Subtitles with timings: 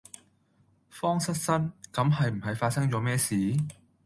[0.89, 3.55] 慌失失咁係唔係發生左咩事？